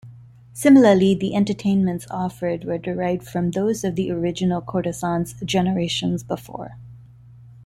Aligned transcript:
Similarly, 0.53 1.13
the 1.13 1.35
entertainments 1.35 2.07
offered 2.09 2.63
were 2.65 2.79
derived 2.79 3.21
from 3.27 3.51
those 3.51 3.83
of 3.83 3.93
the 3.95 4.09
original 4.09 4.59
courtesans 4.59 5.35
generations 5.45 6.23
before. 6.23 6.75